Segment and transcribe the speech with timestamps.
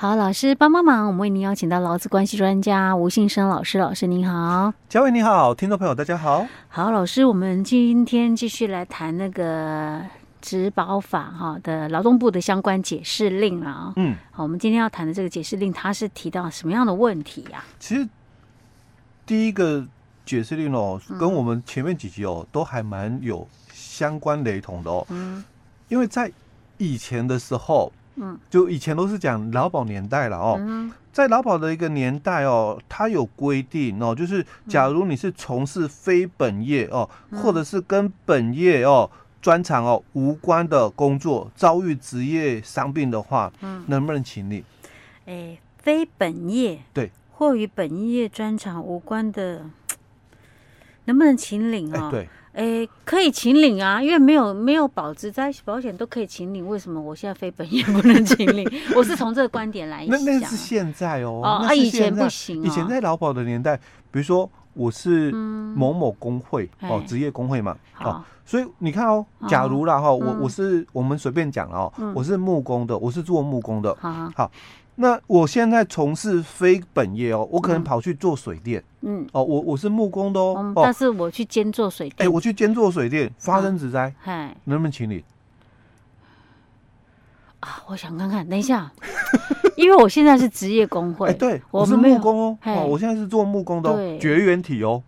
[0.00, 10.00] 好，老师帮帮忙，我们为您邀请到劳资关系专家吴信生老师，老师您好，嘉伟你好，听众朋友大家好，好，老师，我们今天继续来谈那个
[10.40, 17.64] 职保法哈的劳动部的相关解释令啊，嗯，好，我们今天要谈的这个解释令，它是提到什么样的问题呀？
[17.80, 18.08] 其实
[19.26, 19.84] 第一个
[20.24, 25.42] 解释令哦，跟我们前面几集哦都还蛮有相关雷同的哦，嗯，
[25.88, 26.30] 因为在
[26.76, 27.92] 以前的时候。
[28.20, 44.64] 嗯，就以前都是讲劳保年代了哦，嗯、在劳保的一个年代哦，它有规定哦，就是假如你是从事非本业哦，嗯、或者是跟本业哦专长哦无关的工作，遭遇职业伤病的话，嗯，能不能请领？
[45.26, 49.66] 哎，非本业对，或与本业专长无关的，
[51.06, 52.10] 能不能请领啊、哦？
[52.10, 52.28] 对。
[52.58, 58.68] 哎，可以请领啊，因为没有没有保值灾保险都可以请领，为什么我现在非本业 不能请领？
[58.96, 60.24] 我是从这个观点来想。
[60.24, 62.60] 那那是现在哦，哦，啊，以前不行。
[62.64, 63.76] 以前在劳保的年代，
[64.10, 74.50] 比如说我是某某工会哦，职业工会嘛，好，所以你看哦，假如啦哈，我我是我们随便讲了哦，我是木工的，我是做木工的，好好。
[75.00, 85.22] 那我现在从事非本业哦，我可能跑去做水电，嗯，哦，我我是木工的哦，但是我去兼做水电，哎，我去兼做水电，发生职灾，嗨，能不能请你？
[87.60, 88.90] 啊，我想看看，等一下，
[89.78, 95.00] 因为我现在是职业工会，对，我是木工哦，哦，我现在是做木工的，绝缘体哦，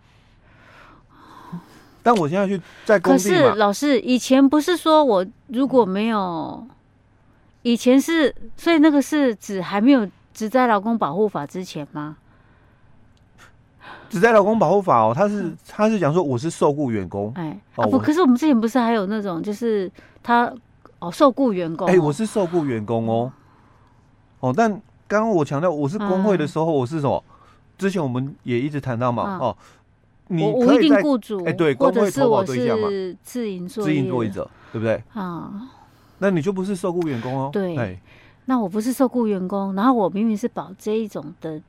[2.05, 6.65] 但我现在去在工地是老师以前不是说我如果没有。
[7.63, 12.17] 以前是，所以那个是指还没有《只在劳工保护法》之前吗？
[14.09, 19.91] 《只在劳工保护法》哦，他是他是讲说我是受雇员工，哎，啊不，可是我们之前不是还有那种就是
[20.23, 20.53] 他
[20.99, 23.33] 哦受雇员工，哎，我是受雇员工哦，
[24.41, 24.71] 哦，但
[25.07, 27.23] 刚刚我强调我是工会的时候，我是什么？
[27.79, 29.57] 之前我们也一直谈到嘛，哦，
[30.29, 32.89] 你我一定雇主，哎，对，工会投保对象嘛，
[33.23, 35.03] 自营作自营作业者，对不对？
[35.13, 35.71] 啊。
[36.21, 37.51] 那你就不是受雇员工哦。
[37.53, 37.99] 对，哎，
[38.45, 41.61] 那我不是受雇员工，然后我明明是保这一种的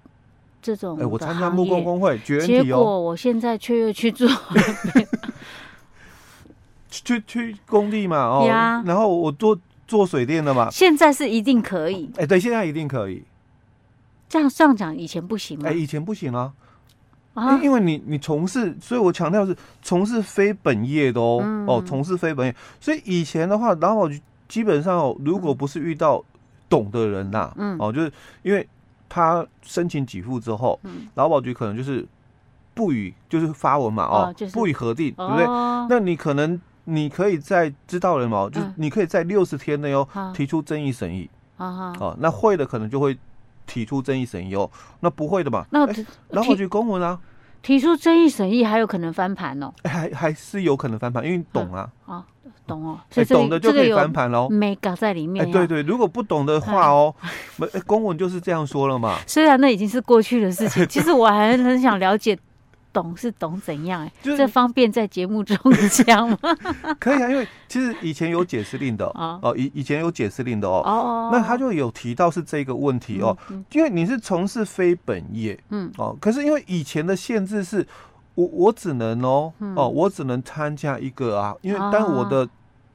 [0.62, 4.28] 这种，哎，我参加木工工会，结果我现在却又去做，
[6.90, 8.45] 去去工地嘛，哦，
[8.85, 9.57] 然后我做
[9.88, 13.23] 做水电的嘛，现在是一定可以，哎，对，现在一定可以，
[14.28, 15.69] 这样这样讲，以前不行吗？
[15.69, 16.51] 哎，以前不行啊，
[17.35, 24.16] 啊，因为你你从事，所以我强调是从事非本业的哦，哦，从事非本业，所以以前的话，然后我就。
[24.51, 26.22] 基本上，如果不是遇到
[26.67, 28.12] 懂的人呐，嗯，哦，就是
[28.44, 28.67] 因为
[29.07, 32.06] 他申请给付之后，嗯，劳保局可能就是
[32.73, 35.45] 不予，就是发文嘛，哦，不予核定，对不对？
[35.90, 43.17] 那你可能你可以在知道人嘛，就是你可以在六十天内哦提出争议审议，啊哦，那会的可能就会
[43.66, 44.69] 提出争议审议哦，
[45.00, 45.88] 那不会的嘛，那
[46.31, 47.17] 劳保局公文啊，
[47.61, 52.25] 提出争议审议还有可能翻盘哦，还还是有可能翻盘，因为你懂啊，啊。
[52.67, 54.47] 懂哦，所以懂的就可以翻盘喽。
[54.47, 55.45] 没搞在里面。
[55.45, 57.13] 哎，对对，如果不懂的话哦，
[57.85, 59.17] 公文就是这样说了嘛。
[59.27, 62.38] 虽然那已经是过去的事情， 其实我还很想了解，
[62.94, 64.02] 懂是懂怎样？
[64.03, 65.57] 哎，这方便在节目中
[66.06, 66.38] 讲吗？
[67.00, 70.81] 可以啊，因为其实以前有解释令的哦，以以前有解释令的哦。
[70.85, 71.29] 哦。
[71.31, 73.38] 那他就有提到是这个问题哦，
[73.72, 77.85] 因为你是从事非本业，嗯，哦，可是因为以前的限制是。
[78.34, 82.47] 我我只能哦哦，我只能参加一个啊，因为但我的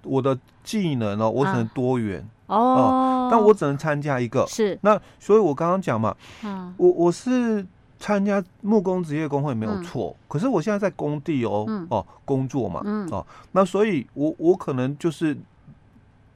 [0.03, 4.47] 我的技能哦，我只能多元哦，但我只能参加一个。
[4.47, 7.65] 是那，所以我刚刚讲嘛，嗯我我是
[8.07, 12.81] 参加木工职业工会没有错，可是我现在在工地哦哦工作嘛
[13.11, 15.37] 哦，那所以我我可能就是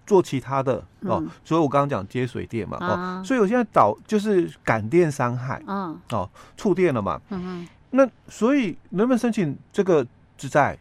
[0.05, 5.97] 做其他的哦，所以我刚刚讲接水电嘛哦，所以我现在导就是感电伤害，嗯。
[6.11, 7.21] 哦触电了嘛。
[7.93, 10.05] 那所以能不能申请这个
[10.37, 10.77] 职灾？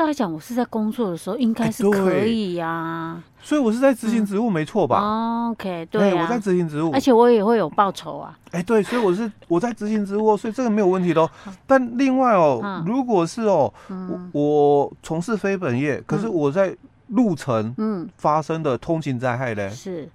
[0.00, 3.22] 照来讲，我是在工作的时候应该是可以呀、啊。
[3.42, 8.34] 所以我是在执行职务，没错吧、嗯、？OK，对、啊，我在执行职务，而且我也会有报酬啊。
[8.52, 11.28] 哎，对，所以我是我在执行职务，所以这个没有问题的。
[11.66, 16.74] 但另外哦，嗯、如果是哦，嗯、我从事非本业，可是我在
[17.08, 19.68] 路程嗯发生的通勤灾害呢？
[19.68, 20.08] 是。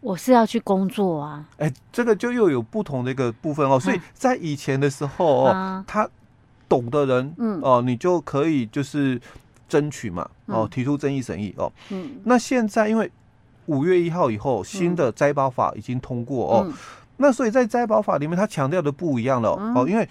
[0.00, 1.42] 我是要去工作啊！
[1.56, 3.80] 哎，这个就又有不同的一个部分哦。
[3.80, 6.06] 所以在以前的时候哦，他
[6.68, 9.20] 懂的人，嗯哦，你就可以就是
[9.68, 11.72] 争取嘛，哦，提出争议审议哦。
[11.90, 12.20] 嗯。
[12.24, 13.10] 那现在因为
[13.66, 16.72] 五月一号以后，新的摘保法已经通过哦，
[17.16, 19.86] 那所以在摘保法里面，他强调的不一样了哦。
[19.88, 20.08] 因为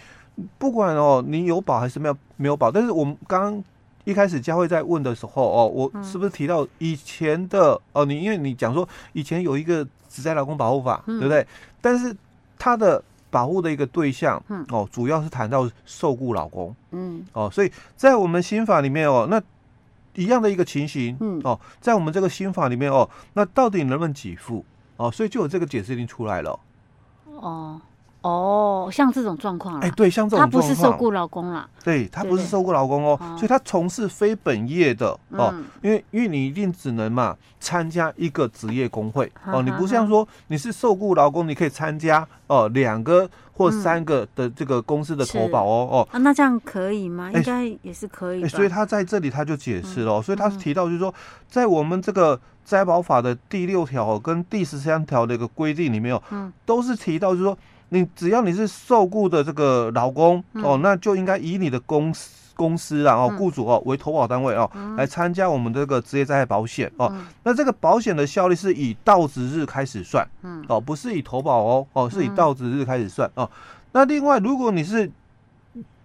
[0.57, 3.63] 不管哦，你有保还是没有没有保，但是我们刚刚
[4.05, 8.03] 一开始佳慧在问的时候哦，我是不是提到以前的哦？
[8.05, 11.45] 你因为你讲说以前有一个职灾劳工保护法，对不对？
[11.81, 12.15] 但是
[12.57, 13.03] 它的
[13.33, 14.39] 保护的一个对象，
[14.69, 19.41] 哦，主要是谈到受雇老公，嗯，哦，所以在我们新法里面哦，那
[20.13, 24.63] 一样的一个情形，嗯，哦，在我们这个新法里面哦，那到底能不能给付？
[24.97, 26.59] 哦，所以就有这个解释已经出来了，
[27.25, 27.81] 哦。
[28.23, 47.29] 哦，像这种状况，哎，对，像这种状况，他不是受雇劳工啦，对，他不是受雇劳工哦，所以他从事非本业的哦，因为因为你一定只能嘛参加一个职业工会哦，你不像说你是受雇劳工，你可以参加哦两个或三个的这个公司的投保哦哦，啊，那这样可以吗？
[47.33, 51.13] 应该也是可以，所以他在这里他就解释了，所以他是提到就是说，
[51.49, 57.57] 在我们这个灾保法的第六条跟第十三条的一个规定里面哦，嗯，都是提到就是说。
[57.93, 67.13] 你只要你是受雇的这个劳工哦，那就应该以你的公司公司啊哦，雇主哦为投保单位哦，来参加我们这个职业灾害保险哦。
[67.43, 70.27] 那这个保险的效力是以到职日开始算，
[70.67, 73.49] 哦，不是以投保哦哦，是以到职日开始算哦。
[73.91, 75.11] 那另外，如果你是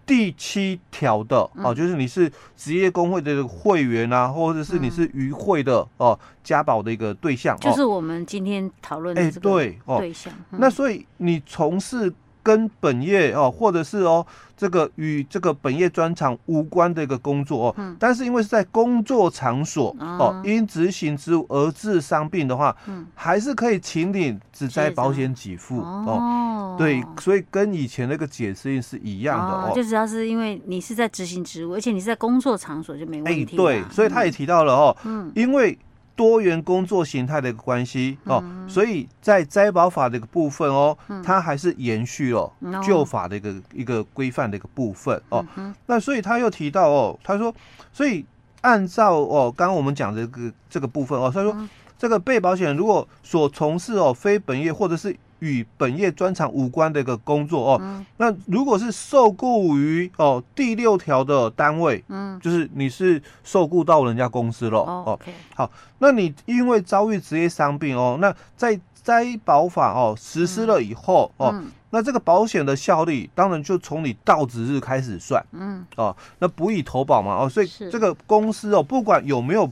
[0.08, 9.50] 第七条的哦，就是你是职业工会的会员啊，或者是你是与会的哦，加保的一个对象，就是我们今天讨论的这个
[9.98, 10.32] 对象。
[10.50, 12.12] 那所以你从事。
[12.48, 26.74] 跟本业哦，或者是哦，这个与这个本业专长无关的一个工作哦，嗯，但是因为是在工作场所哦，因执行职务而致伤病的话，嗯，还是可以请领只灾保险给付哦。
[26.78, 33.56] 对，所以跟以前那个解释是一样的哦，就只要是因为你是在执行职务，而且你是在工作场所就没问题。
[33.58, 35.78] 对，所以他也提到了哦，嗯，因为。
[36.18, 42.52] 多元工作形态的一个关系哦，所以在灾保法的一个部分哦，它还是延续了
[42.84, 45.46] 旧法的一个一个规范的一个部分哦。
[45.86, 47.54] 那所以他又提到哦，他说，
[47.92, 48.26] 所以
[48.62, 51.56] 按照哦，刚刚我们讲的这个这个部分哦，他说
[51.96, 55.16] 这个被保险人如果所从事哦非本业或者是。
[55.40, 65.18] 与本业专长无关的一个工作哦，嗯、那如果是受雇于哦第六条的单位，嗯，就是你是受雇到人家公司了哦。
[65.54, 79.70] 好，那你因为遭遇职业伤病哦，那在灾保法哦实施了以后、嗯、哦，那这个保险的效力当然就从你到职日开始算，嗯，哦，那不以投保嘛哦，所以这个公司哦不管有没有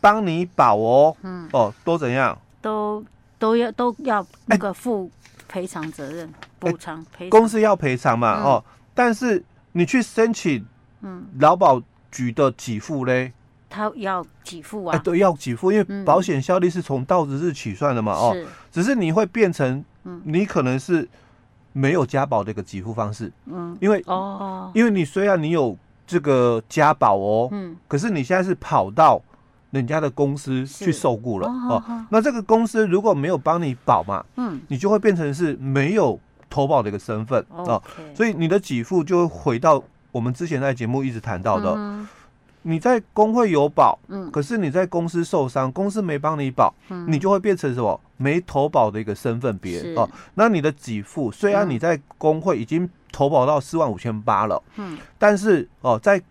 [0.00, 2.36] 帮你保哦，嗯，哦都怎样？
[2.60, 3.04] 都。
[3.44, 5.10] 都要都要那个负
[5.46, 8.40] 赔偿责任补偿赔，公司要赔偿嘛？
[8.42, 8.64] 哦，
[8.94, 10.64] 但是你去申请
[11.02, 11.26] 嗯。
[11.38, 13.34] 劳保局的给付嘞，
[13.68, 18.12] 他要给付啊，都要给付，因为保险效力是从到职日起算的嘛。
[18.14, 18.34] 哦，
[18.72, 19.84] 只是你会变成
[20.22, 21.06] 你可能是
[21.74, 25.76] 没有加保的一个给付方式，嗯，因为哦，因为你虽然你有
[26.06, 29.20] 这个加保哦，嗯，可是你现在是跑到。
[29.74, 36.18] 人家的公司去受雇了哦，哦，那这个公司如果没有帮你保嘛，嗯，你就会变成是没有
[36.48, 37.82] 投保的一个身份哦，
[38.14, 39.82] 所以你的给付就会回到
[40.12, 42.08] 我们之前在节目一直谈到的，嗯、
[42.62, 48.00] 你在工会有保，嗯，可是你在公司受伤，公司没帮你保，嗯，你就会变成什么？
[48.16, 49.92] 没投保的一个身份别是。
[49.96, 56.22] 哦，那你的给付虽然你在工会已经投保到四万五千八了，嗯，但是哦，在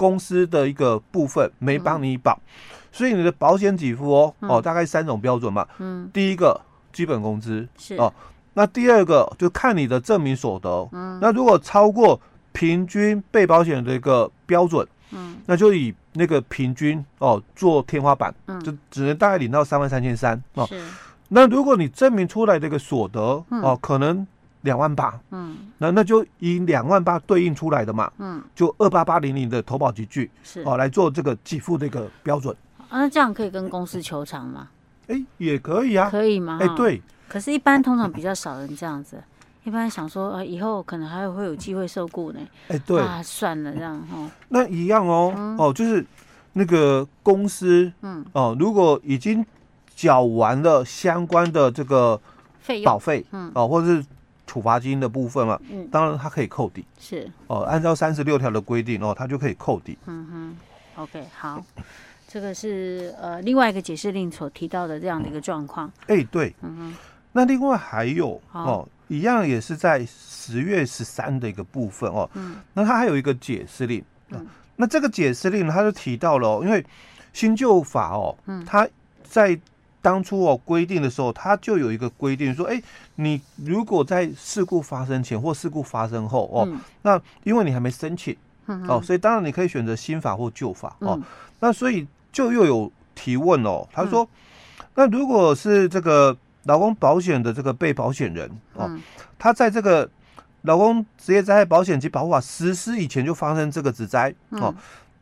[0.00, 2.32] 公司的一个部分没帮你保。
[2.32, 5.64] 嗯所以你的保险给付哦，哦，大概三种标准嘛。
[5.78, 6.60] 嗯，第一个
[6.92, 7.94] 基本工资是。
[7.94, 8.12] 哦，
[8.54, 10.88] 那第二个就看你的证明所得。
[10.90, 12.20] 嗯，那如果超过
[12.50, 20.66] 平均被保险的一个标准，嗯，那就以那个平均哦做天花板，嗯，就只能大概领到三万三千三哦。
[20.66, 20.82] 是，
[21.28, 23.20] 那如果你证明出来的一个所得
[23.50, 24.26] 哦，可能
[24.62, 32.54] 两万八，嗯，那那就以两万八对应出来的嘛，嗯，就二八八零零的投保集聚是哦来做这个给付的一个标准。
[32.88, 34.68] 啊，那这样可以跟公司求偿吗？
[35.06, 36.58] 哎、欸，也可以啊，可以吗？
[36.60, 37.02] 哎、欸，对。
[37.28, 39.22] 可是，一般通常比较少人这样子。
[39.62, 42.40] 一般想说，啊，以后可能还会有机会受雇呢。
[42.68, 43.00] 哎、欸，对。
[43.00, 44.28] 啊，算了，这样哦。
[44.48, 46.04] 那一样哦，嗯、哦，就是
[46.54, 49.44] 那个公司，嗯，哦，如果已经
[49.94, 52.20] 缴完了相关的这个
[52.84, 54.04] 保费，嗯，哦，或者是
[54.50, 56.84] 处罚金的部分嘛，嗯，当然它可以扣抵。
[56.98, 57.30] 是。
[57.46, 59.96] 哦，按照三十六条的规定，哦，它就可以扣抵。
[60.06, 60.56] 嗯哼。
[60.96, 61.64] OK，好。
[62.26, 65.86] 这个是呃另外一个解释令所提到的这样的一个状况。
[66.08, 66.96] 哎、欸，对，嗯哼。
[67.30, 72.28] 那另外还有哦，一样也是在十月十三的一个部分哦。
[72.34, 72.56] 嗯。
[72.74, 74.02] 那它还有一个解释令。
[74.30, 74.44] 嗯。
[74.74, 76.84] 那这个解释令呢，它就提到了、哦，因为
[77.32, 78.88] 新旧法哦，嗯，它
[79.22, 79.56] 在
[80.02, 82.82] 当初哦规定的时候，它就有一个规定说，哎，
[83.16, 88.36] 你如果在事故发生前或事故发生后哦，嗯、那因为你还没申请。
[88.86, 91.20] 哦，所以当然你可以选择新法或旧法哦。
[91.58, 94.28] 那所以就又有提问哦，他说，
[94.94, 98.88] 那如果是这个劳工保险的这个被保险人哦，
[99.40, 100.08] 他在这个
[100.62, 104.72] 劳工职业灾害保险及保护法实施以前就发生这个职灾哦，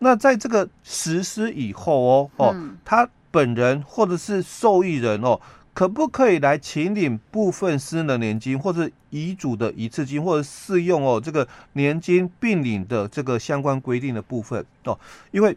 [0.00, 3.08] 那在这个实施以后哦哦，他
[3.38, 5.40] 本人或者是受益人哦。
[5.74, 14.98] 可不可以来请领部分私人年金，或者遗嘱的一次金，或者适用哦这个年金并领的这个相关规定的部分哦？
[15.30, 15.56] 因为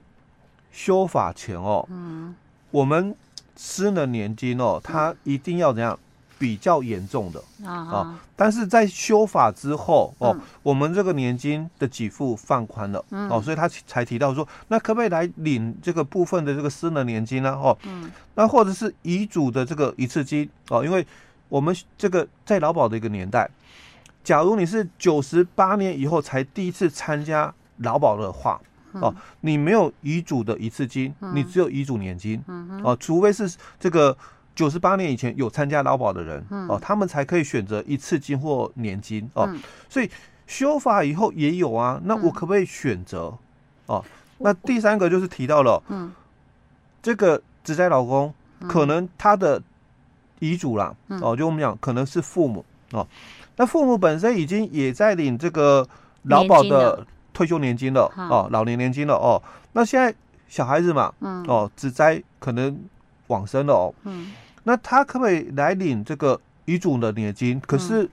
[0.71, 2.35] 修法前哦，嗯，
[2.69, 3.15] 我们
[3.55, 5.97] 私人年金哦，它一定要怎样？
[6.41, 7.39] 比较严重的。
[7.63, 17.51] 啊，啊，但是在修法之后哦，嗯、我们这个年金的给付放宽了、嗯、哦，所以他才提到说，那可不可以来领这个部分的这个私能年金呢？
[17.51, 21.05] 哦，嗯，那或者是遗嘱的这个一次金哦，因为
[21.47, 23.47] 我们这个在劳保的一个年代，
[24.23, 28.59] 假如你是九十八年以后才第一次参加劳保的话，
[28.93, 34.17] 哦，你没有遗嘱的一次金，你只有遗嘱年金，嗯哦，除非是这个。
[34.55, 39.45] 九十八年以前有参加劳保的人，嗯、哦，他们才可以选择一次金或年金哦。
[39.47, 40.09] 嗯、所以
[40.45, 43.33] 修法以后也有啊，那我可不可以选择？
[43.87, 44.05] 嗯、哦，
[44.39, 46.11] 那第三个就是提到了，嗯，
[47.01, 48.33] 这个职灾老公
[48.67, 49.61] 可能他的
[50.39, 53.07] 遗嘱啦，嗯、哦，就我们讲可能是父母哦，
[53.55, 55.87] 那父母本身已经也在领这个
[56.23, 59.41] 劳保的退休年金了，哦，老年年金了哦。
[59.73, 60.13] 那现在
[60.49, 62.77] 小孩子嘛，嗯，哦，职灾可能
[63.31, 64.31] 往生了哦，嗯。
[64.63, 67.59] 那他可不可以来领这个遗嘱的年金？
[67.65, 68.07] 可是，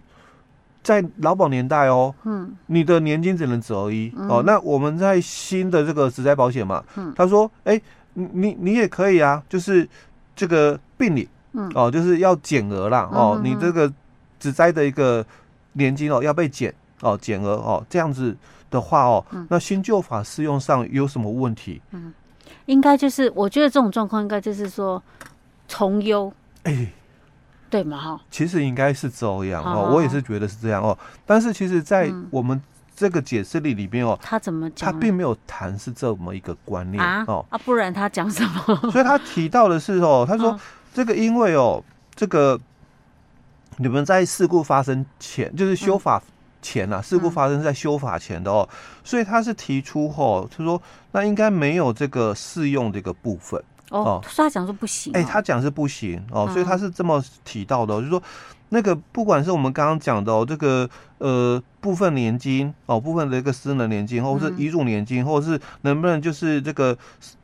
[0.82, 4.42] 在劳保年代哦，嗯，你的年金只能择一哦。
[4.46, 7.78] 那我们在新的这个职灾保险嘛，嗯，他说，哎，
[8.14, 9.87] 你你也可以啊，就是
[10.34, 13.92] 这个病理，嗯，哦，就是要减额啦，哦，你这个
[14.40, 15.22] 职灾的一个
[15.75, 18.34] 年金哦要被减哦，减额哦，这样子
[18.70, 21.82] 的话哦，那新旧法适用上有什么问题？
[21.90, 22.14] 嗯，
[22.68, 25.02] 应该就是我觉得这种状况应该就是说。
[25.70, 26.32] 从优，
[26.62, 26.92] 哎，欸、
[27.68, 28.20] 对嘛哈？
[28.30, 30.96] 其实应该是这样哦，我也是觉得是这样哦。
[31.26, 32.58] 但是其实，在我们
[32.96, 34.90] 这个解释里里面哦，他怎么讲？
[34.90, 38.90] 他并没有谈是这么一个观念哦啊，不然他讲什么？
[38.90, 40.58] 所以他提到的是哦，他说
[40.94, 41.84] 这个因为哦，
[42.14, 42.58] 这个
[43.76, 46.22] 你们在事故发生前，就是修法
[46.60, 48.68] 前啊，事故发生在修法前的哦，
[49.04, 50.80] 所以他是提出哦，他说
[51.12, 53.62] 那应该没有这个适用这个部分。
[53.90, 58.22] 哦，所以他讲说不行，哎，他讲是不行哦，所以他是这么提到的，就是说
[58.68, 60.86] 那个不管是我们刚刚讲的哦，这个
[61.16, 66.94] 呃部分年金哦，部分的一个私人年金，或者是遗嘱年金，或者是能不能就是这个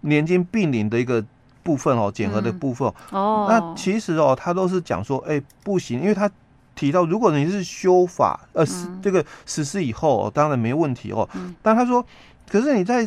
[0.02, 1.25] 年金并领的一个
[1.62, 6.30] 部分哦，减额的部分哦，那其实哦，他都是讲说哎不行，因为他
[6.75, 8.64] 提到如果你是修法呃
[9.02, 11.28] 这个实施以后，当然没问题哦，
[11.62, 12.04] 但他说
[12.49, 13.07] 可是你在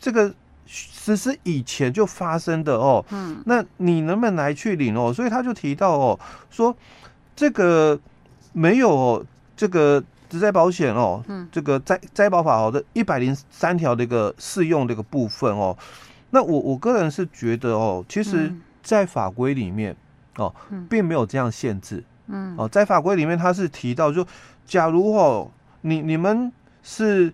[0.00, 0.34] 这个。
[0.66, 5.12] 实施以前就发生的哦，嗯，那你能不能来去领哦？
[5.12, 6.18] 所以他就提到哦，
[6.50, 6.74] 说
[7.36, 8.00] 这个
[8.54, 15.76] 没有这个职灾保险哦，嗯，这个灾灾保法哦的一百零三条的一个适用这个部分哦，
[16.30, 18.50] 那我我个人是觉得哦，其实，
[18.82, 19.94] 在法规里面
[20.36, 20.52] 哦，
[20.88, 22.04] 并没有这样限制，嗯，
[22.56, 24.26] 哦，在法规里面他是提到就，
[24.66, 25.50] 假如哦，
[25.80, 26.52] 你你们
[26.82, 27.32] 是。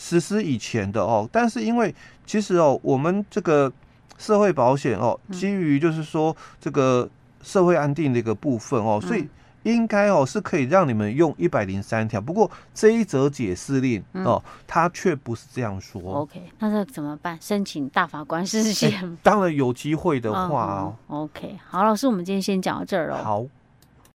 [0.00, 1.94] 实施以前的哦，但是因为
[2.24, 3.70] 其实哦，我们这个
[4.16, 7.06] 社会保险哦，基于就是说这个
[7.42, 9.28] 社会安定的一个部分哦，所以
[9.64, 12.18] 应该哦是可以让你们用一百零三条。
[12.18, 16.00] 不过这一则解释令哦，他却不是这样说。
[16.00, 17.36] OK，那这怎么办？
[17.38, 19.18] 申请大法官释宪？
[19.22, 20.96] 当然有机会的话哦。
[21.08, 23.20] OK，好，老师，我们今天先讲到这儿哦。
[23.22, 23.44] 好。